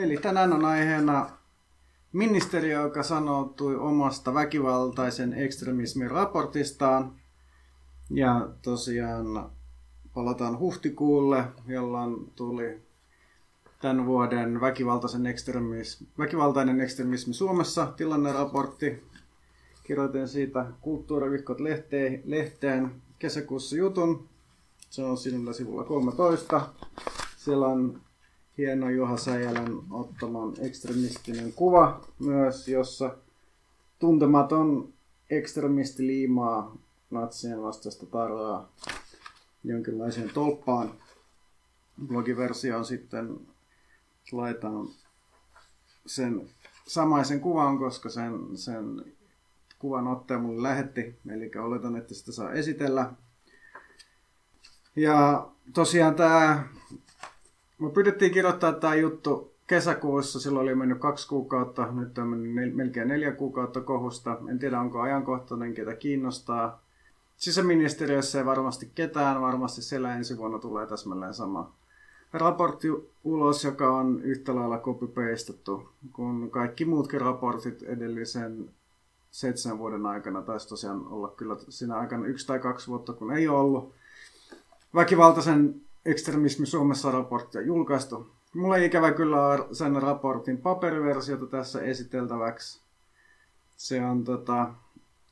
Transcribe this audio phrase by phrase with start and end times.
[0.00, 1.30] Eli tänään on aiheena
[2.12, 7.12] ministeriö, joka sanoutui omasta väkivaltaisen ekstremismin raportistaan.
[8.10, 9.50] Ja tosiaan
[10.14, 12.82] palataan huhtikuulle, jolloin tuli
[13.80, 19.02] tämän vuoden väkivaltaisen ekstremismi, väkivaltainen ekstremismi Suomessa tilanneraportti.
[19.84, 24.28] Kirjoitin siitä Kulttuurivikkot lehteen, lehteen kesäkuussa jutun.
[24.90, 26.68] Se on sinulla sivulla 13.
[27.36, 28.00] Siellä on
[28.60, 33.16] hieno Juha Säijälän ottaman ekstremistinen kuva myös, jossa
[33.98, 34.92] tuntematon
[35.30, 36.76] ekstremisti liimaa
[37.10, 38.68] natsien vastaista tarraa
[39.64, 40.90] jonkinlaiseen tolppaan.
[42.06, 43.40] Blogiversio sitten
[44.32, 44.88] laitan
[46.06, 46.48] sen
[46.86, 48.84] samaisen kuvan, koska sen, sen
[49.78, 53.12] kuvan ottaja mulle lähetti, eli oletan, että sitä saa esitellä.
[54.96, 56.64] Ja tosiaan tämä
[57.80, 62.76] me pyydettiin kirjoittaa tämä juttu kesäkuussa, silloin oli mennyt kaksi kuukautta, nyt on mennyt nel-
[62.76, 64.38] melkein neljä kuukautta kohusta.
[64.50, 66.82] En tiedä, onko ajankohtainen, ketä kiinnostaa.
[67.36, 71.72] Sisäministeriössä ei varmasti ketään, varmasti siellä ensi vuonna tulee täsmälleen sama
[72.32, 72.88] raportti
[73.24, 78.70] ulos, joka on yhtä lailla copy-pastattu kuin kaikki muutkin raportit edellisen
[79.30, 80.42] seitsemän vuoden aikana.
[80.42, 83.94] Taisi tosiaan olla kyllä siinä aikana yksi tai kaksi vuotta, kun ei ollut
[84.94, 88.30] väkivaltaisen ekstremismi Suomessa raporttia julkaistu.
[88.54, 89.38] Mulla ei ikävä kyllä
[89.72, 92.80] sen raportin paperiversiota tässä esiteltäväksi.
[93.76, 94.74] Se on tota,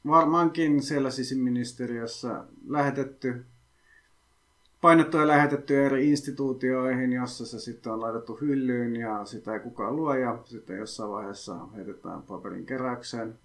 [0.06, 3.44] varmaankin siellä sisäministeriössä lähetetty,
[4.80, 9.96] painettu ja lähetetty eri instituutioihin, jossa se sitten on laitettu hyllyyn ja sitä ei kukaan
[9.96, 13.38] luo ja sitten jossain vaiheessa heitetään paperin keräykseen.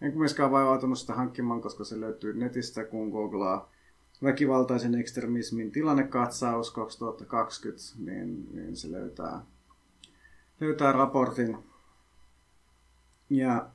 [0.00, 3.70] En myöskään vaivautunut sitä hankkimaan, koska se löytyy netistä, kun googlaa
[4.22, 9.40] väkivaltaisen ekstremismin tilannekatsaus 2020, niin, niin se löytää,
[10.60, 11.58] löytää raportin.
[13.30, 13.66] Ja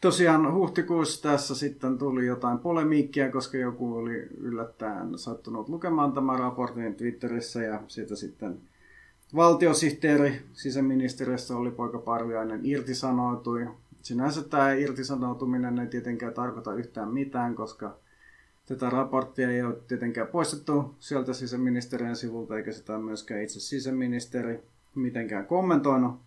[0.00, 6.94] tosiaan huhtikuussa tässä sitten tuli jotain polemiikkia, koska joku oli yllättäen sattunut lukemaan tämän raportin
[6.94, 8.60] Twitterissä ja siitä sitten
[9.34, 13.68] valtiosihteeri sisäministeriössä oli poika Parviainen irtisanoutui.
[14.02, 17.96] Sinänsä tämä irtisanoutuminen ei tietenkään tarkoita yhtään mitään, koska
[18.70, 24.62] Tätä raporttia ei ole tietenkään poistettu sieltä sisäministeriön sivulta, eikä sitä myöskään itse sisäministeri
[24.94, 26.20] mitenkään kommentoinut.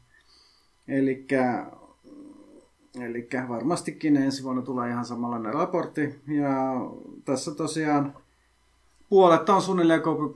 [0.88, 1.26] Eli
[3.48, 6.22] varmastikin ensi vuonna tulee ihan samanlainen raportti.
[6.28, 6.74] Ja
[7.26, 8.14] tässä tosiaan
[9.10, 10.34] puolet on suunnilleen copy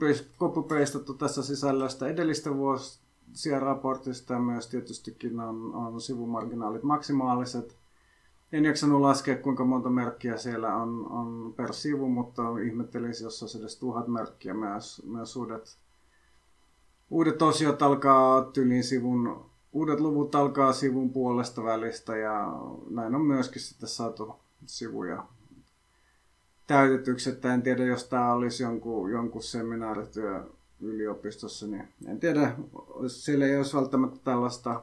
[1.18, 7.76] tässä sisällöstä edellistä vuosia raportista ja myös tietystikin on, on sivumarginaalit maksimaaliset.
[8.52, 13.58] En jaksanut laskea, kuinka monta merkkiä siellä on, on per sivu, mutta ihmettelisin, jos olisi
[13.58, 14.54] edes tuhat merkkiä.
[14.54, 15.78] Myös, myös uudet,
[17.10, 22.52] uudet osiot alkaa tylin sivun, uudet luvut alkaa sivun puolesta välistä ja
[22.90, 24.34] näin on myöskin sitten saatu
[24.66, 25.26] sivuja
[26.66, 27.30] täytetyksi.
[27.30, 30.44] Että en tiedä, jos tämä olisi jonkun, jonkun seminaarityö
[30.80, 32.54] yliopistossa, niin en tiedä,
[33.06, 34.82] siellä ei olisi välttämättä tällaista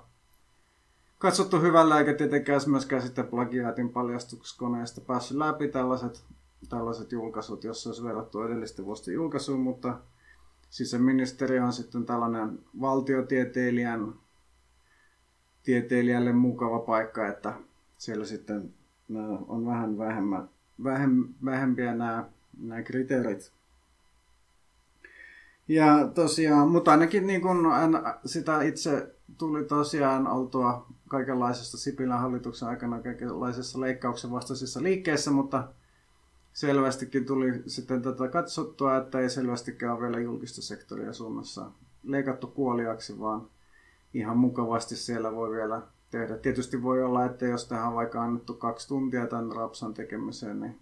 [1.18, 6.26] katsottu hyvällä, eikä tietenkään myöskään sitten plagiaatin paljastuskoneesta päässyt läpi tällaiset,
[6.70, 10.00] tällaiset julkaisut, jos olisi verrattu edellisten vuosien julkaisuun, mutta
[10.70, 14.14] sisäministeriö on sitten tällainen valtiotieteilijän
[15.64, 17.54] tieteilijälle mukava paikka, että
[17.98, 18.74] siellä sitten
[19.48, 20.50] on vähän vähemmän,
[20.84, 22.26] vähem, vähempiä nämä,
[22.62, 23.52] nämä kriteerit.
[25.68, 27.68] Ja tosiaan, mutta ainakin niin kun
[28.26, 35.68] sitä itse tuli tosiaan oltua kaikenlaisesta Sipilän hallituksen aikana kaikenlaisessa leikkauksen vastaisissa liikkeissä, mutta
[36.54, 41.72] selvästikin tuli sitten tätä katsottua, että ei selvästikään ole vielä julkista sektoria Suomessa
[42.04, 43.48] leikattu kuoliaksi, vaan
[44.14, 45.82] ihan mukavasti siellä voi vielä
[46.12, 46.38] tehdä.
[46.38, 50.80] Tietysti voi olla, että jos tähän on vaikka annettu kaksi tuntia tämän rapsan tekemiseen, niin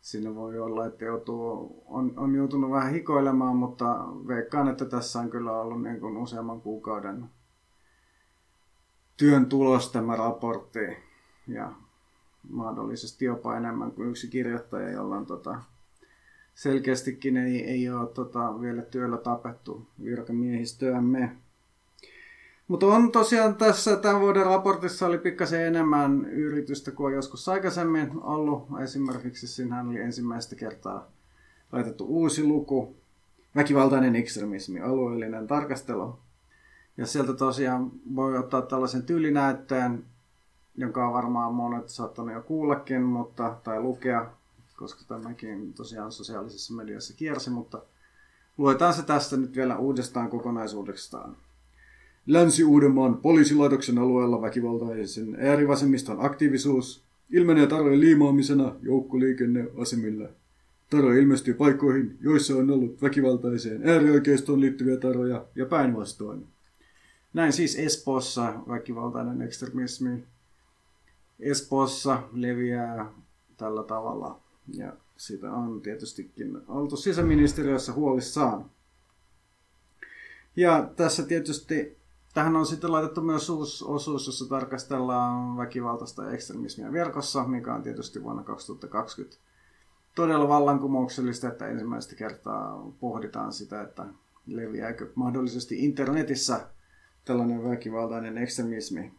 [0.00, 5.30] siinä voi olla, että joutuu, on, on joutunut vähän hikoilemaan, mutta veikkaan, että tässä on
[5.30, 7.24] kyllä ollut niin kuin useamman kuukauden
[9.16, 10.96] työn tulos tämä raportti
[11.48, 11.72] ja
[12.50, 15.62] mahdollisesti jopa enemmän kuin yksi kirjoittaja, jolla on tota,
[16.54, 21.36] selkeästikin ei, ei ole tota, vielä työllä tapettu virkamiehistöämme.
[22.68, 28.10] Mutta on tosiaan tässä tämän vuoden raportissa oli pikkasen enemmän yritystä kuin on joskus aikaisemmin
[28.22, 28.68] ollut.
[28.82, 31.10] Esimerkiksi siinä oli ensimmäistä kertaa
[31.72, 32.96] laitettu uusi luku,
[33.56, 36.18] väkivaltainen ekstremismi, alueellinen tarkastelu.
[36.96, 40.04] Ja sieltä tosiaan voi ottaa tällaisen tyylinäytteen,
[40.76, 44.30] jonka on varmaan monet saattanut jo kuullakin, mutta, tai lukea,
[44.76, 47.82] koska tämäkin tosiaan sosiaalisessa mediassa kiersi, mutta
[48.58, 51.36] luetaan se tästä nyt vielä uudestaan kokonaisuudestaan.
[52.26, 60.28] Länsi-Uudenmaan poliisilaitoksen alueella väkivaltaisen äärivasemmiston aktiivisuus ilmenee tarojen liimaamisena joukkoliikenneasemilla.
[60.90, 66.46] Taro ilmestyy paikkoihin, joissa on ollut väkivaltaiseen äärioikeistoon liittyviä taroja ja päinvastoin.
[67.34, 70.24] Näin siis Espoossa väkivaltainen ekstremismi.
[71.40, 73.12] Espoossa leviää
[73.56, 74.40] tällä tavalla
[74.74, 78.70] ja sitä on tietystikin oltu sisäministeriössä huolissaan.
[80.56, 82.02] Ja tässä tietysti
[82.34, 88.22] Tähän on sitten laitettu myös uusi osuus, jossa tarkastellaan väkivaltaista ekstremismia verkossa, mikä on tietysti
[88.22, 89.36] vuonna 2020
[90.14, 94.06] todella vallankumouksellista, että ensimmäistä kertaa pohditaan sitä, että
[94.46, 96.60] leviääkö mahdollisesti internetissä
[97.24, 99.12] tällainen väkivaltainen ekstremismi.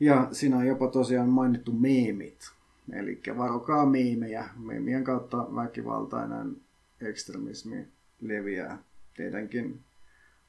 [0.00, 2.50] Ja siinä on jopa tosiaan mainittu meemit.
[2.92, 4.48] Eli varokaa meemejä.
[4.56, 6.56] Meemien kautta väkivaltainen
[7.00, 7.88] ekstremismi
[8.20, 8.78] leviää
[9.16, 9.80] teidänkin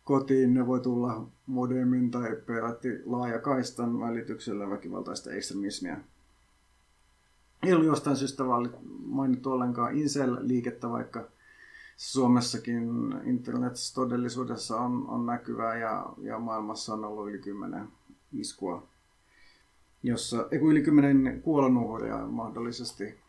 [0.04, 0.54] kotiin.
[0.54, 5.98] Ne voi tulla modemin tai peräti laajakaistan välityksellä väkivaltaista ekstremismiä.
[7.64, 8.44] Ei ollut jostain syystä
[9.06, 11.28] mainittu ollenkaan Incel-liikettä, vaikka
[12.00, 12.90] Suomessakin
[13.26, 17.88] internet todellisuudessa on, on näkyvää ja, ja maailmassa on ollut yli kymmenen
[18.34, 18.88] iskua,
[20.04, 23.20] jossa yli kymmenen kuolonuhria mahdollisesti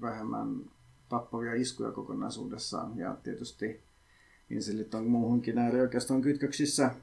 [0.00, 0.60] vähemmän
[1.08, 3.80] tappavia iskuja kokonaisuudessaan ja tietysti
[4.50, 6.94] inselit on muuhunkin äärioikeiston kytköksissä.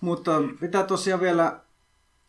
[0.00, 1.60] Mutta pitää tosiaan vielä,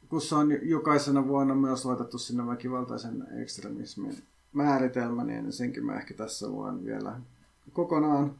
[0.09, 4.23] kun se on jokaisena vuonna myös laitettu sinne väkivaltaisen ekstremismin
[4.53, 7.19] määritelmä, niin senkin mä ehkä tässä luen vielä
[7.73, 8.35] kokonaan.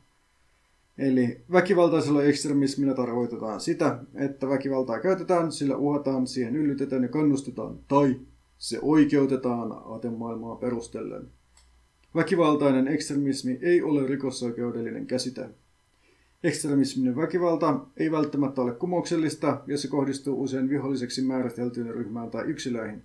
[0.98, 8.16] Eli väkivaltaisella ekstremismillä tarkoitetaan sitä, että väkivaltaa käytetään, sillä uhataan, siihen yllytetään ja kannustetaan, tai
[8.58, 11.28] se oikeutetaan aatemaailmaa perustellen.
[12.16, 15.50] Väkivaltainen ekstremismi ei ole rikosoikeudellinen käsite.
[16.44, 23.04] Ekstremisminen väkivalta ei välttämättä ole kumouksellista, jos se kohdistuu usein viholliseksi määriteltyyn ryhmään tai yksilöihin.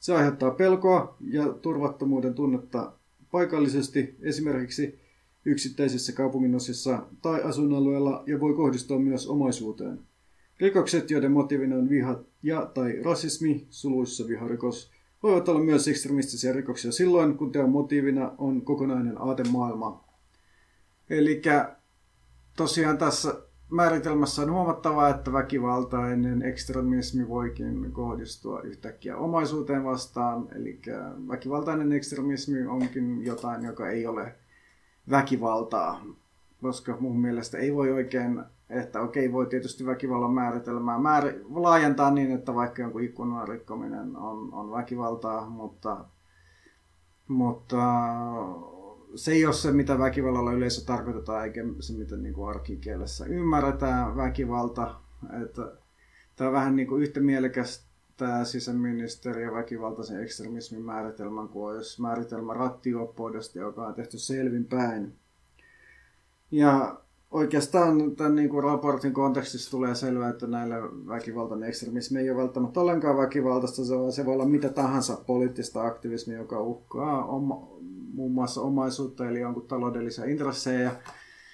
[0.00, 2.92] Se aiheuttaa pelkoa ja turvattomuuden tunnetta
[3.30, 5.01] paikallisesti, esimerkiksi
[5.44, 10.00] yksittäisissä kaupunginosissa tai asuinalueella ja voi kohdistua myös omaisuuteen.
[10.60, 14.90] Rikokset, joiden motiivina on viha ja tai rasismi, suluissa viharikos,
[15.22, 20.04] voivat olla myös ekstremistisiä rikoksia silloin, kun teon motiivina on kokonainen aatemaailma.
[21.10, 21.42] Eli
[22.56, 23.34] tosiaan tässä
[23.70, 30.48] määritelmässä on huomattavaa, että väkivaltainen ekstremismi voikin kohdistua yhtäkkiä omaisuuteen vastaan.
[30.56, 30.80] Eli
[31.28, 34.34] väkivaltainen ekstremismi onkin jotain, joka ei ole
[35.10, 36.04] väkivaltaa,
[36.62, 42.30] koska mun mielestä ei voi oikein, että okei, voi tietysti väkivallan määritelmää määr, laajentaa niin,
[42.30, 46.04] että vaikka jonkun ikkunan rikkominen on, on väkivaltaa, mutta,
[47.28, 47.78] mutta
[49.14, 54.16] se ei ole se, mitä väkivallalla yleensä tarkoitetaan, eikä se, mitä niin kuin arkikielessä ymmärretään
[54.16, 54.94] väkivalta.
[55.42, 55.72] Että
[56.36, 57.91] tämä on vähän niin kuin yhtä mielekäs
[58.22, 65.12] tämä sisäministeriö väkivaltaisen ekstremismin määritelmän kuin jos määritelmä rattijuoppoudesta, joka on tehty selvin päin.
[66.50, 66.98] Ja
[67.30, 70.76] oikeastaan tämän niin kuin raportin kontekstissa tulee selvää, että näillä
[71.08, 76.38] väkivaltainen ekstremismi ei ole välttämättä ollenkaan väkivaltaista, se, se voi olla mitä tahansa poliittista aktivismia,
[76.38, 77.68] joka uhkaa oma,
[78.14, 80.92] muun muassa omaisuutta eli jonkun taloudellisia intressejä.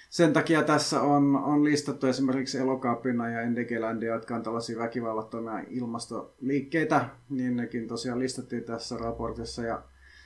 [0.09, 7.09] Sen takia tässä on, on listattu esimerkiksi Elokapina ja Endegelandia, jotka on tällaisia väkivallattomia ilmastoliikkeitä,
[7.29, 9.61] niin nekin tosiaan listattiin tässä raportissa.
[9.61, 9.83] Ja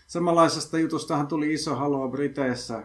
[0.08, 2.84] samanlaisesta jutustahan tuli iso halua Briteissä.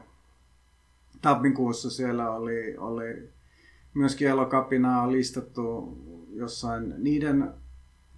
[1.23, 3.29] Tammikuussa siellä oli, oli
[3.95, 5.97] myöskin Elokapinaa listattu
[6.33, 7.53] jossain niiden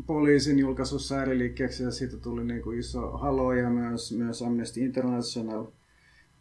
[0.07, 5.67] poliisin julkaisussa ääriliikkeeksi ja siitä tuli niin kuin iso halo ja myös, myös Amnesty International.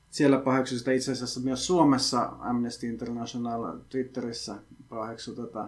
[0.09, 4.55] Siellä paheksui sitä itse asiassa myös Suomessa Amnesty International Twitterissä
[4.89, 5.67] paheksui tätä,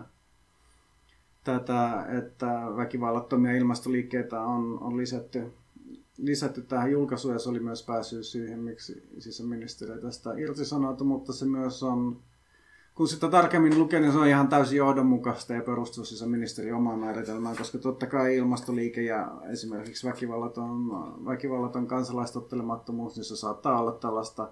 [1.43, 5.53] tätä, että väkivallattomia ilmastoliikkeitä on, on lisätty,
[6.17, 11.45] lisätty tähän julkaisuun ja se oli myös pääsy siihen, miksi sisäministeriö tästä irtisanoutui, mutta se
[11.45, 12.21] myös on
[13.01, 16.99] kun sitä tarkemmin lukee, niin se on ihan täysin johdonmukaista ja perustuu siis ministeri omaan
[16.99, 20.89] määritelmään, koska totta kai ilmastoliike ja esimerkiksi väkivallaton,
[21.25, 24.49] väkivallaton kansalaistottelemattomuus, niin se saattaa olla tällaista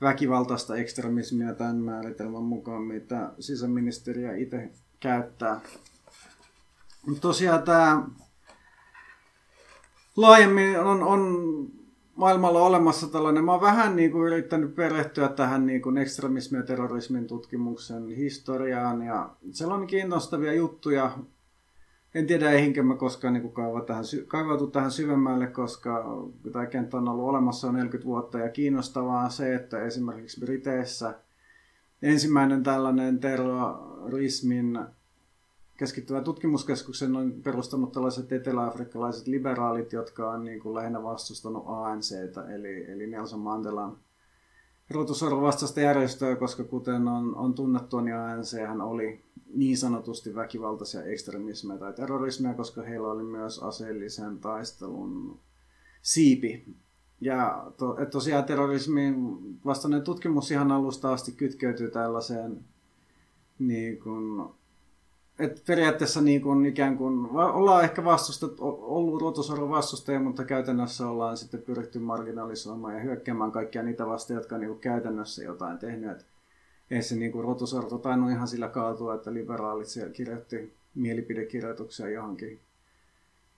[0.00, 5.60] väkivaltaista ekstremismiä tämän määritelmän mukaan, mitä sisäministeriö itse käyttää.
[7.06, 8.04] Mutta tosiaan tämä
[10.16, 11.22] laajemmin on, on
[12.16, 13.44] maailmalla olemassa tällainen.
[13.44, 19.02] Mä oon vähän niin kuin yrittänyt perehtyä tähän niin kuin ekstremismin ja terrorismin tutkimuksen historiaan.
[19.02, 21.18] Ja siellä on kiinnostavia juttuja.
[22.14, 26.04] En tiedä, eihinkö mä koskaan niin kuin tähän, kaivautu tähän syvemmälle, koska
[26.52, 28.38] tämä kenttä on ollut olemassa jo 40 vuotta.
[28.38, 31.14] Ja kiinnostavaa on se, että esimerkiksi Briteissä
[32.02, 34.78] ensimmäinen tällainen terrorismin
[35.84, 42.92] keskittyvä tutkimuskeskuksen on perustanut tällaiset eteläafrikkalaiset liberaalit, jotka on niin kuin lähinnä vastustanut ANCtä, eli,
[42.92, 43.96] eli Nelson Mandelan
[44.90, 49.20] rotusorron vastaista järjestöä, koska kuten on, on tunnettu, niin ANC oli
[49.54, 55.38] niin sanotusti väkivaltaisia ekstremismeja tai terrorismia, koska heillä oli myös aseellisen taistelun
[56.02, 56.64] siipi.
[57.20, 59.14] Ja to, et tosiaan terrorismin
[59.64, 62.64] vastainen tutkimus ihan alusta asti kytkeytyy tällaiseen
[63.58, 64.48] niin kuin,
[65.38, 71.36] että periaatteessa niin kuin ikään kuin, ollaan ehkä vastusta, ollut rotusorron vastustajia, mutta käytännössä ollaan
[71.36, 76.10] sitten pyritty marginalisoimaan ja hyökkäämään kaikkia niitä vastaan, jotka on niin käytännössä jotain tehnyt.
[76.10, 76.26] Et
[76.90, 82.60] ei se niin kuin rotusorto tainnut ihan sillä kaatua, että liberaalit siellä kirjoitti mielipidekirjoituksia johonkin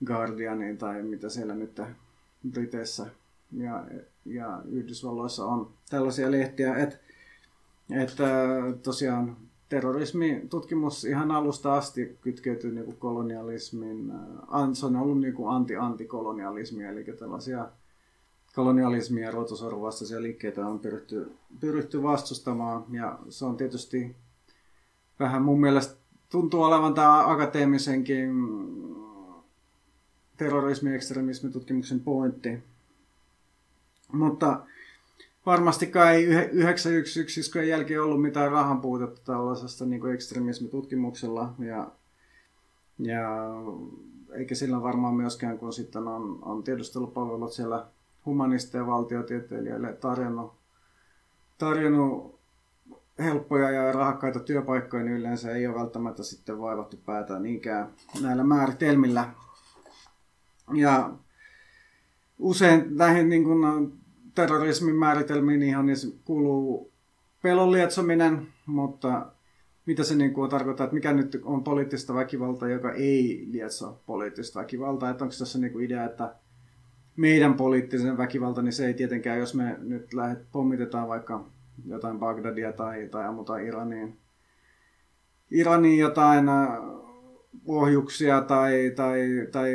[0.04, 1.80] Guardianiin tai mitä siellä nyt
[2.50, 3.06] Briteissä
[3.52, 3.85] ja,
[4.25, 6.97] ja Yhdysvalloissa on tällaisia lehtiä, että
[7.90, 8.25] että
[8.83, 9.37] tosiaan
[9.68, 16.90] terrorismitutkimus ihan alusta asti kytkeytyy niin kuin kolonialismin, äh, se on ollut niin kuin anti-antikolonialismia,
[16.90, 17.68] eli tällaisia
[18.54, 24.16] kolonialismia ja rotusorvastaisia liikkeitä on pyritty, pyritty vastustamaan, ja se on tietysti
[25.20, 25.96] vähän mun mielestä
[26.28, 28.32] tuntuu olevan tämä akateemisenkin
[30.37, 32.62] terrorismi- ja ekstremismitutkimuksen pointti.
[34.12, 34.61] Mutta
[35.47, 41.55] varmastikaan ei 911 jälkeen ollut mitään rahan puutetta tällaisesta niin ekstremismitutkimuksella.
[41.59, 41.91] Ja,
[42.99, 43.21] ja
[44.33, 47.87] eikä sillä varmaan myöskään, kun sitten on, on tiedustelupalvelut siellä
[48.26, 50.55] humanisteja ja valtiotieteilijöille tarjonnut,
[51.59, 52.38] tarjonnut
[53.19, 57.88] helppoja ja rahakkaita työpaikkoja, niin yleensä ei ole välttämättä sitten vaivattu päätä niinkään
[58.23, 59.31] näillä määritelmillä.
[60.75, 61.11] Ja
[62.38, 63.65] usein näihin niin kuin,
[64.37, 66.93] terrorismin määritelmiin ihan niin kuuluu
[67.43, 69.26] pelon lietsominen, mutta
[69.87, 74.61] mitä se niin kuin tarkoittaa, että mikä nyt on poliittista väkivaltaa, joka ei lietso poliittista
[74.61, 76.35] väkivaltaa, että onko tässä niin kuin idea, että
[77.16, 81.45] meidän poliittisen väkivalta, niin se ei tietenkään, jos me nyt lähdet pommitetaan vaikka
[81.87, 84.19] jotain Bagdadia tai, tai ammutaan Iraniin,
[85.50, 86.69] Iraniin jotain äh,
[87.66, 89.20] ohjuksia tai, tai,
[89.52, 89.70] tai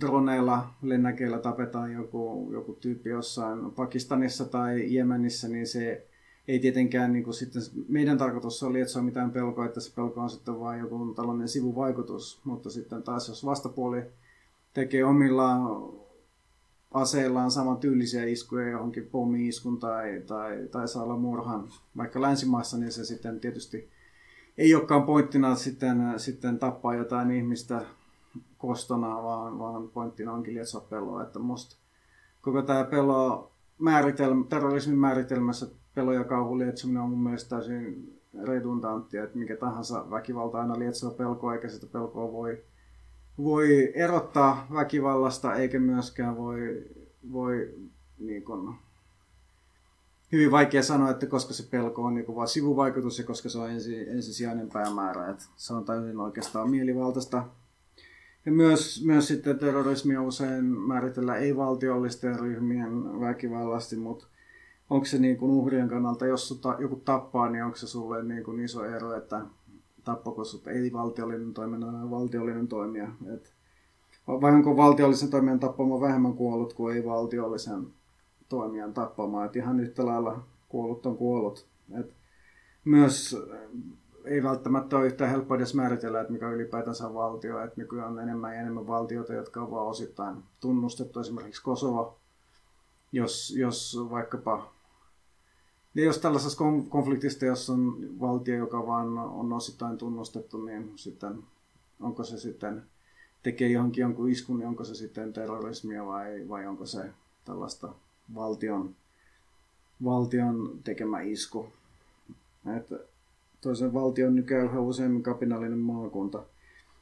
[0.00, 6.06] droneilla, lennäkeillä tapetaan joku, joku tyyppi jossain Pakistanissa tai Jemenissä, niin se
[6.48, 9.92] ei tietenkään niin kuin sitten, meidän tarkoitus oli, että se on mitään pelkoa, että se
[9.94, 14.02] pelko on sitten vain joku tällainen sivuvaikutus, mutta sitten taas jos vastapuoli
[14.74, 15.56] tekee omilla
[16.90, 22.92] aseillaan saman tyylisiä iskuja johonkin pommi-iskun tai, tai, tai saa olla murhan, vaikka länsimaissa, niin
[22.92, 23.88] se sitten tietysti
[24.60, 27.82] ei olekaan pointtina sitten, sitten tappaa jotain ihmistä
[28.58, 31.22] kostona, vaan, vaan pointtina onkin lietsoa peloa.
[31.22, 31.76] Että musta
[32.40, 38.12] koko tämä pelo määritelmä, terrorismin määritelmässä pelo ja kauhu lietsominen on mun mielestä täysin
[38.44, 42.62] redundanttia, että mikä tahansa väkivalta aina lietsoo pelkoa, eikä sitä pelkoa voi,
[43.38, 46.84] voi erottaa väkivallasta, eikä myöskään voi,
[47.32, 47.74] voi
[48.18, 48.74] niin kun,
[50.32, 53.70] hyvin vaikea sanoa, että koska se pelko on niin vain sivuvaikutus ja koska se on
[53.70, 55.30] ensi, ensisijainen päämäärä.
[55.30, 57.44] Että se on täysin oikeastaan mielivaltaista.
[58.46, 64.26] Ja myös, myös sitten terrorismia usein määritellään ei-valtiollisten ryhmien väkivallasti, mutta
[64.90, 68.60] onko se niin kuin uhrien kannalta, jos joku tappaa, niin onko se sulle niin kuin
[68.60, 69.40] iso ero, että
[70.04, 73.08] tappako sut ei-valtiollinen toimija vai valtiollinen toimija?
[73.34, 73.52] Et,
[74.28, 77.86] vai onko valtiollisen toimijan tappama vähemmän kuollut kuin ei-valtiollisen
[78.50, 79.46] toimijan tappamaan.
[79.46, 81.66] Et ihan yhtä lailla kuollut on kuollut.
[82.00, 82.14] Et
[82.84, 83.68] myös eh,
[84.24, 87.64] ei välttämättä ole yhtä helppo edes määritellä, että mikä ylipäätänsä on valtio.
[87.64, 91.20] Et nykyään on enemmän ja enemmän valtioita, jotka on vaan osittain tunnustettu.
[91.20, 92.18] Esimerkiksi Kosovo,
[93.12, 94.72] jos, jos vaikkapa
[95.94, 101.42] ja jos tällaisessa konfliktista, jos on valtio, joka vaan on osittain tunnustettu, niin sitten
[102.00, 102.82] onko se sitten
[103.42, 107.10] tekee johonkin jonkun iskun, niin onko se sitten terrorismia vai, vai onko se
[107.44, 107.92] tällaista
[108.34, 108.94] valtion,
[110.04, 111.68] valtion tekemä isku.
[112.76, 112.96] Että
[113.60, 116.42] toisen valtion nykyään yhä useammin kapinallinen maakunta.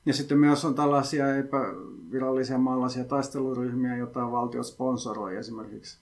[0.07, 5.37] Ja sitten myös on tällaisia epävirallisia maalaisia taisteluryhmiä, joita valtio sponsoroi.
[5.37, 5.99] Esimerkiksi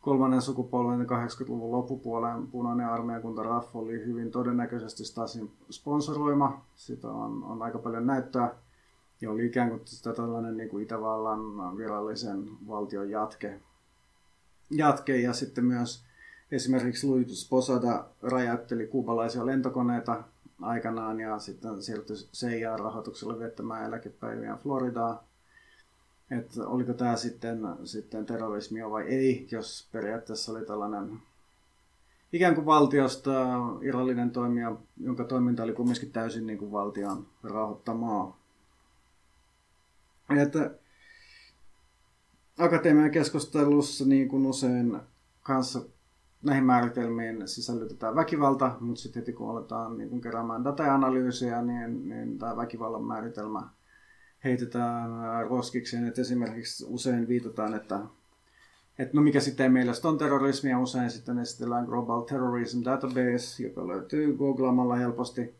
[0.00, 6.64] kolmannen sukupolven 80-luvun loppupuolen punainen armeijakunta RAF oli hyvin todennäköisesti Stasin sponsoroima.
[6.76, 8.54] Sitä on, on aika paljon näyttöä.
[9.20, 13.60] Ja oli ikään kuin sitä tällainen niin kuin Itävallan virallisen valtion jatke
[14.76, 16.04] jatke ja sitten myös
[16.52, 20.24] esimerkiksi Louis Posada räjäytteli kuubalaisia lentokoneita
[20.62, 25.24] aikanaan ja sitten siirtyi CIA-rahoituksella viettämään eläkepäiviä Floridaa.
[26.30, 31.22] Että oliko tämä sitten, sitten terrorismia vai ei, jos periaatteessa oli tällainen
[32.32, 33.32] ikään kuin valtiosta
[33.82, 38.36] irrallinen toimija, jonka toiminta oli kumminkin täysin niin kuin valtion rahoittamaa.
[40.36, 40.70] Että
[42.58, 45.00] akatemian keskustelussa niin kuin usein
[45.42, 45.80] kanssa
[46.42, 52.38] näihin määritelmiin sisällytetään väkivalta, mutta sitten heti kun aletaan niin kun keräämään data-analyysiä, niin, niin
[52.38, 53.68] tämä väkivallan määritelmä
[54.44, 55.10] heitetään
[55.48, 56.06] roskikseen.
[56.06, 58.00] Että esimerkiksi usein viitataan, että,
[58.98, 64.36] että no mikä sitten meillä on terrorismia, usein sitten esitellään Global Terrorism Database, joka löytyy
[64.36, 65.54] googlaamalla helposti.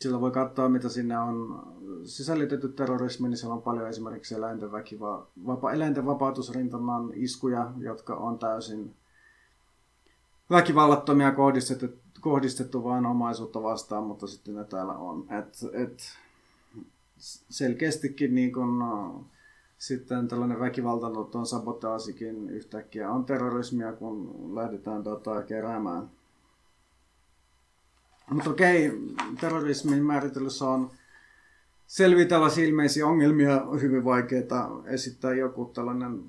[0.00, 1.62] Sillä voi katsoa, mitä sinne on
[2.04, 8.38] sisällytetty terrorismi, niin siellä on paljon esimerkiksi eläinten, väkiva- vapa- eläinten vapautusrintaman iskuja, jotka on
[8.38, 8.94] täysin
[10.50, 11.86] väkivallattomia kohdistettu,
[12.20, 15.26] kohdistettu vain omaisuutta vastaan, mutta sitten ne täällä on.
[15.38, 16.02] Et, et
[17.48, 19.24] selkeästikin niin kun, no,
[19.78, 26.10] sitten tällainen väkivaltanoton sabotaasikin yhtäkkiä on terrorismia, kun lähdetään dataa keräämään.
[28.30, 28.92] Mutta okei,
[29.40, 30.90] terrorismin määrittelyssä on
[31.86, 36.24] selvitellä ilmeisiä ongelmia, hyvin vaikeaa esittää joku tällainen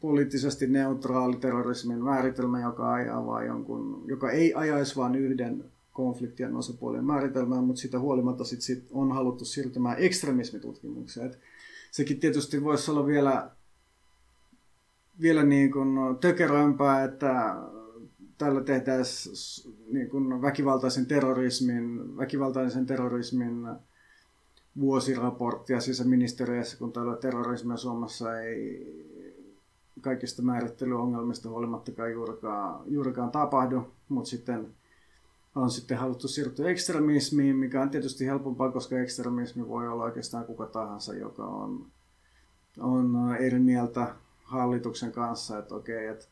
[0.00, 7.04] poliittisesti neutraali terrorismin määritelmä, joka, ajaa vaan jonkun, joka ei ajaisi vain yhden konfliktien osapuolen
[7.04, 11.26] määritelmään, mutta sitä huolimatta sit, sit on haluttu siirtymään ekstremismitutkimukseen.
[11.26, 11.38] Et
[11.90, 13.50] sekin tietysti voisi olla vielä,
[15.20, 17.56] vielä niin kuin tökerömpää, että
[18.44, 23.68] tällä tehtäisiin niin kuin väkivaltaisen terrorismin, väkivaltaisen terrorismin
[24.80, 28.96] vuosiraporttia sisäministeriössä, kun tällä terrorismia Suomessa ei
[30.00, 34.74] kaikista määrittelyongelmista huolimattakaan juurikaan, juurikaan tapahdu, mutta sitten
[35.54, 40.66] on sitten haluttu siirtyä ekstremismiin, mikä on tietysti helpompaa, koska ekstremismi voi olla oikeastaan kuka
[40.66, 41.86] tahansa, joka on,
[42.78, 46.26] on eri mieltä hallituksen kanssa, että okei, että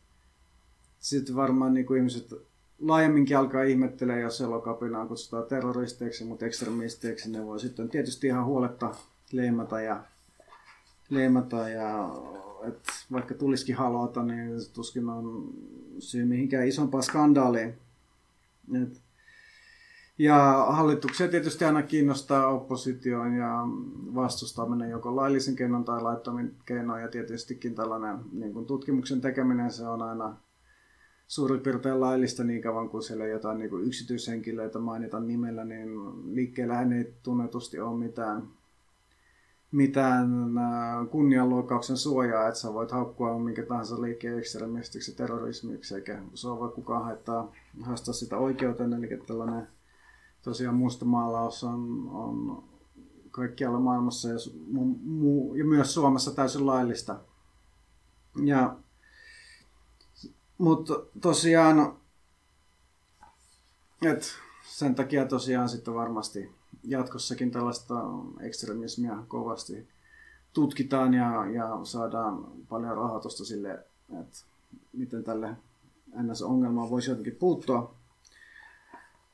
[1.00, 2.34] sitten varmaan niin kuin ihmiset
[2.80, 8.94] laajemminkin alkaa ihmettelee, jos elokapinaa kutsutaan terroristeiksi, mutta ekstremisteiksi ne voi sitten tietysti ihan huoletta
[9.32, 10.04] leimata ja,
[11.10, 12.08] leimata ja
[12.68, 15.54] että vaikka tulisikin halota, niin tuskin on
[15.98, 17.74] syy mihinkään isompaa skandaaliin.
[18.82, 19.00] Et,
[20.18, 23.66] ja hallituksia tietysti aina kiinnostaa oppositioon ja
[24.14, 27.02] vastustaminen joko laillisen keinon tai laittomin keinoin.
[27.02, 30.36] Ja tietystikin tällainen niin tutkimuksen tekeminen, se on aina
[31.30, 35.88] suurin piirtein laillista niin kauan kuin siellä jotain niin kuin yksityishenkilöitä mainita nimellä, niin
[36.34, 38.42] liikkeellähän ei tunnetusti ole mitään
[39.72, 46.48] mitään äh, kunnianluokkauksen suojaa, että sä voit haukkua minkä tahansa liikkeen ekstremistiksi terrorismiksi, eikä se
[46.48, 49.68] voi kukaan haittaa, haastaa sitä oikeuteen, eli tällainen
[50.42, 52.64] tosiaan musta maalaus on, on
[53.30, 54.34] kaikkialla maailmassa ja,
[54.66, 57.16] mu, mu, ja myös Suomessa täysin laillista.
[58.44, 58.76] Ja,
[60.60, 61.96] mutta tosiaan,
[64.02, 64.26] että
[64.62, 66.50] sen takia tosiaan sitten varmasti
[66.84, 67.94] jatkossakin tällaista
[68.40, 69.88] ekstremismia kovasti
[70.52, 73.72] tutkitaan ja, ja saadaan paljon rahoitusta sille,
[74.20, 74.38] että
[74.92, 75.56] miten tälle
[76.22, 77.94] NS-ongelmaan voisi jotenkin puuttua.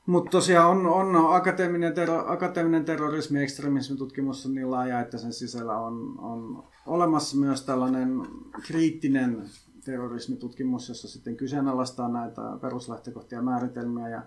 [0.06, 5.32] Mutta tosiaan on, on akateeminen, terro, akateeminen terrorismi ja ekstremismitutkimus on niin laaja, että sen
[5.32, 8.22] sisällä on, on olemassa myös tällainen
[8.66, 9.50] kriittinen
[9.86, 14.08] terrorismitutkimus, jossa sitten kyseenalaistaa näitä peruslähtökohtia ja määritelmiä.
[14.08, 14.22] Ja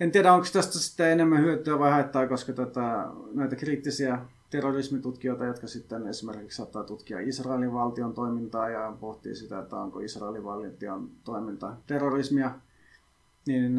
[0.00, 4.18] en tiedä, onko tästä sitten enemmän hyötyä vai haittaa, koska tätä, näitä kriittisiä
[4.50, 10.44] terrorismitutkijoita, jotka sitten esimerkiksi saattaa tutkia Israelin valtion toimintaa ja pohtii sitä, että onko Israelin
[10.44, 12.50] valtion toiminta terrorismia,
[13.46, 13.76] niin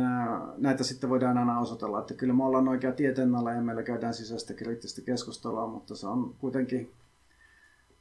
[0.58, 4.54] näitä sitten voidaan aina osoitella, että kyllä me ollaan oikea tieteenala ja meillä käydään sisäistä
[4.54, 6.92] kriittistä keskustelua, mutta se on kuitenkin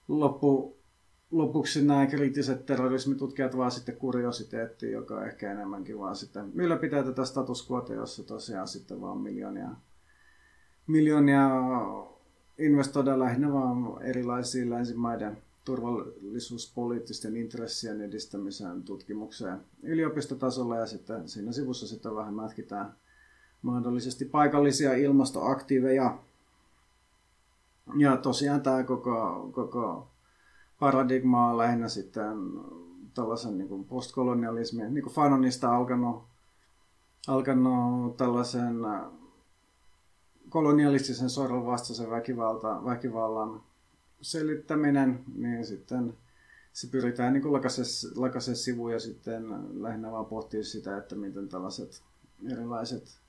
[0.08, 0.79] loppu,
[1.30, 7.70] lopuksi nämä kriittiset terrorismitutkijat vaan sitten kuriositeetti, joka ehkä enemmänkin vaan sitten ylläpitää tätä status
[7.70, 9.68] quota, jossa tosiaan sitten vaan miljoonia,
[10.86, 11.50] miljoonia
[12.58, 22.14] investoidaan lähinnä vaan erilaisiin länsimaiden turvallisuuspoliittisten intressien edistämiseen tutkimukseen yliopistotasolla ja sitten siinä sivussa sitten
[22.14, 22.94] vähän mätkitään
[23.62, 26.18] mahdollisesti paikallisia ilmastoaktiiveja.
[27.96, 30.08] Ja tosiaan tämä koko, koko
[30.80, 32.36] paradigma on lähinnä sitten
[33.14, 36.24] tällaisen niin kuin postkolonialismin, niin kuin Fanonista alkanut,
[37.28, 39.02] alkanut tällaisen äh,
[40.48, 43.62] kolonialistisen sorron vastaisen väkivalta, väkivallan
[44.20, 46.14] selittäminen, niin sitten
[46.72, 47.52] se pyritään niin
[48.16, 49.44] lakaisen sivuja sitten
[49.82, 52.02] lähinnä vaan pohtia sitä, että miten tällaiset
[52.52, 53.20] erilaiset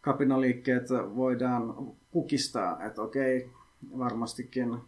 [0.00, 1.74] kapinaliikkeet voidaan
[2.10, 3.50] kukistaa, että okei,
[3.98, 4.78] varmastikin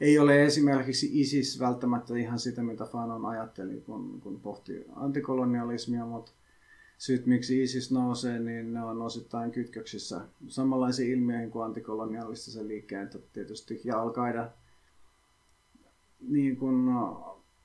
[0.00, 6.32] ei ole esimerkiksi ISIS välttämättä ihan sitä, mitä Fanon ajatteli, kun, kun pohti antikolonialismia, mutta
[6.98, 13.80] syyt, miksi ISIS nousee, niin ne on osittain kytköksissä samanlaisiin ilmiöihin kuin antikolonialistisen liikkeen tietysti,
[13.84, 14.12] ja al
[16.20, 16.90] niin kun,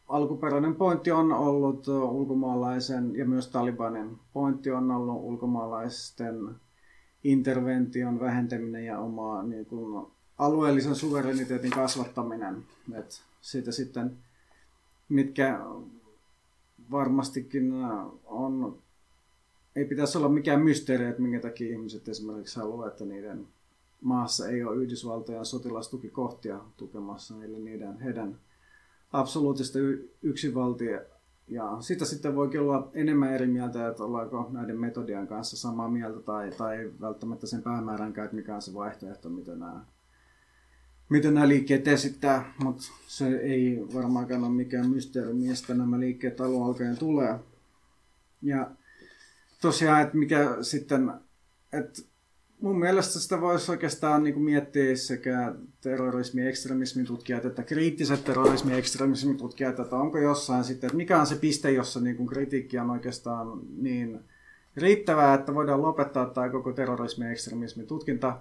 [0.07, 6.55] alkuperäinen pointti on ollut ulkomaalaisen ja myös Talibanin pointti on ollut ulkomaalaisten
[7.23, 12.63] intervention vähentäminen ja oma niin kun, alueellisen suvereniteetin kasvattaminen.
[12.93, 14.17] Et siitä sitten,
[15.09, 15.59] mitkä
[16.91, 17.73] varmastikin
[18.25, 18.77] on
[19.75, 23.47] ei pitäisi olla mikään mysteeri, että minkä takia ihmiset esimerkiksi haluaa, että niiden
[24.01, 28.39] maassa ei ole Yhdysvaltojen sotilastukikohtia tukemassa, eli niiden, heidän
[29.13, 29.79] absoluuttista
[30.21, 31.01] yksinvaltia.
[31.47, 36.19] Ja sitä sitten voi olla enemmän eri mieltä, että ollaanko näiden metodien kanssa samaa mieltä
[36.19, 39.85] tai, tai välttämättä sen päämäärän että mikä on se vaihtoehto, miten nämä,
[41.09, 46.65] miten nämä liikkeet esittää, mutta se ei varmaankaan ole mikään mysteeri, mistä nämä liikkeet alun
[46.65, 47.39] alkaen tulee.
[48.41, 48.71] Ja
[49.61, 51.11] tosiaan, että mikä sitten,
[51.73, 52.01] että
[52.61, 58.71] mun mielestä sitä voisi oikeastaan niin miettiä sekä terrorismi- ja ekstremismin tutkijat että kriittiset terrorismi-
[58.71, 62.27] ja ekstremismin tutkijat, että onko jossain sitten, että mikä on se piste, jossa niin kuin
[62.27, 64.19] kritiikki on oikeastaan niin
[64.77, 68.39] riittävää, että voidaan lopettaa tämä koko terrorismi- ja ekstremismin tutkinta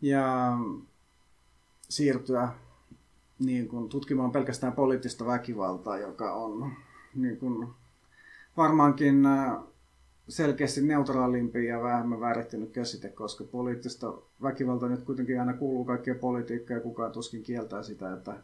[0.00, 0.52] ja
[1.88, 2.48] siirtyä
[3.38, 6.72] niin kuin, tutkimaan pelkästään poliittista väkivaltaa, joka on
[7.14, 7.68] niin kuin,
[8.56, 9.22] varmaankin
[10.28, 16.76] selkeästi neutraalimpi ja vähemmän värittynyt käsite, koska poliittista väkivaltaa nyt kuitenkin aina kuuluu kaikkea politiikkaa
[16.76, 18.34] ja kukaan tuskin kieltää sitä, että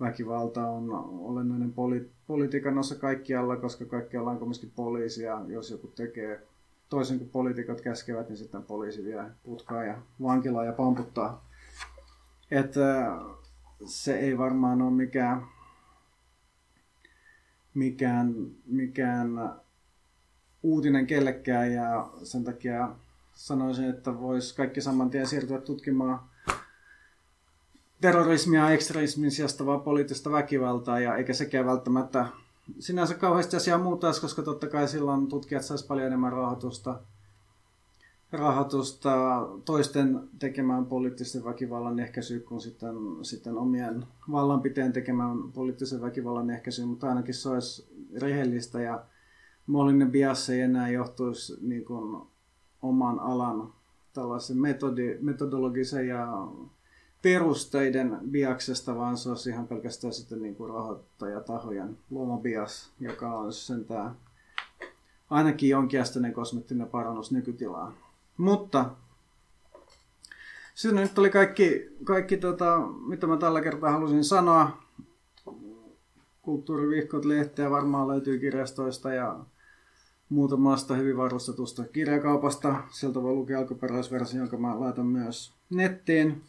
[0.00, 0.90] väkivalta on
[1.20, 5.40] olennainen poli- politiikan osa kaikkialla, koska kaikkialla on kumminkin poliisia.
[5.46, 6.40] Jos joku tekee
[6.88, 11.44] toisen kuin poliitikot käskevät, niin sitten poliisi vie putkaa ja vankilaa ja pamputtaa.
[12.54, 13.16] Että
[13.86, 15.46] se ei varmaan ole mikään,
[17.74, 18.34] mikään,
[18.66, 19.28] mikään
[20.62, 22.88] uutinen kellekään ja sen takia
[23.32, 26.20] sanoisin, että voisi kaikki saman tien siirtyä tutkimaan
[28.00, 32.26] terrorismia ja ekstremismin sijasta vaan poliittista väkivaltaa ja eikä sekään välttämättä
[32.78, 37.00] sinänsä kauheasti asiaa muutaisi, koska totta kai silloin tutkijat saisi paljon enemmän rahoitusta,
[38.32, 46.88] rahoitusta toisten tekemään poliittisen väkivallan ehkäisyyn kuin sitten, sitten omien vallanpiteen tekemään poliittisen väkivallan ehkäisyyn,
[46.88, 47.88] mutta ainakin se olisi
[48.20, 49.04] rehellistä ja
[49.66, 52.22] Molinen bias ei enää johtuisi niin kuin
[52.82, 53.72] oman alan
[54.12, 56.48] tällaisen metodi, metodologisen ja
[57.22, 63.52] perusteiden biaksesta, vaan se olisi ihan pelkästään sitten niin kuin rahoittajatahojen luoma bias, joka on
[63.52, 64.16] sentään
[65.30, 67.94] ainakin jonkinasteinen kosmettinen parannus nykytilaan.
[68.36, 68.90] Mutta
[70.74, 74.84] sitten nyt oli kaikki, kaikki tota, mitä mä tällä kertaa halusin sanoa.
[76.42, 79.40] Kulttuurivihkot lehteä varmaan löytyy kirjastoista ja
[80.28, 82.76] muutamasta hyvin varustetusta kirjakaupasta.
[82.90, 86.42] Sieltä voi lukea alkuperäisversio, jonka mä laitan myös nettiin.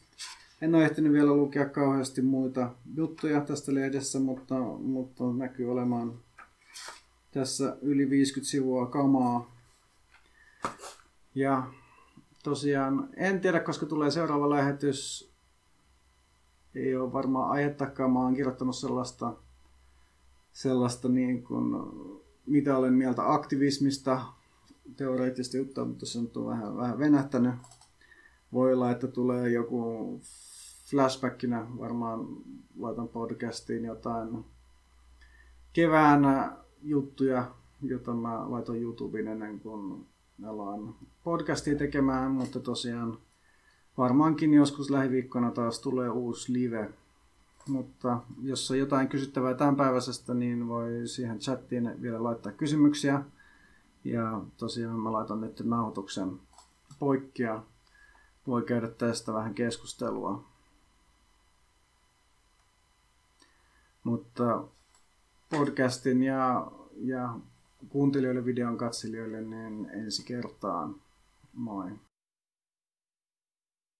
[0.61, 6.19] En ole ehtinyt vielä lukea kauheasti muita juttuja tästä lehdessä, mutta, mutta näkyy olemaan
[7.31, 9.55] tässä yli 50 sivua kamaa.
[11.35, 11.63] Ja
[12.43, 15.31] tosiaan en tiedä, koska tulee seuraava lähetys.
[16.75, 18.11] Ei ole varmaan aihettakaan.
[18.11, 19.33] Mä oon kirjoittanut sellaista,
[20.53, 21.75] sellaista niin kuin
[22.45, 24.21] mitä olen mieltä aktivismista,
[24.95, 27.55] teoreettista juttua, mutta se on vähän, vähän venähtänyt.
[28.53, 30.21] Voi olla, että tulee joku
[30.89, 32.27] flashbackinä, varmaan
[32.79, 34.45] laitan podcastiin jotain
[35.73, 36.21] kevään
[36.81, 40.07] juttuja, jota mä laitan YouTubeen ennen kuin
[40.45, 43.17] alan podcastia tekemään, mutta tosiaan
[43.97, 46.93] varmaankin joskus lähiviikkona taas tulee uusi live
[47.67, 53.21] mutta jos on jotain kysyttävää tämänpäiväisestä, niin voi siihen chattiin vielä laittaa kysymyksiä.
[54.03, 56.39] Ja tosiaan mä laitan nyt nauhoituksen
[56.99, 57.63] poikki ja
[58.47, 60.43] voi käydä tästä vähän keskustelua.
[64.03, 64.63] Mutta
[65.49, 67.35] podcastin ja, ja
[67.89, 70.95] kuuntelijoille, videon katselijoille, niin ensi kertaan.
[71.53, 71.91] Moi.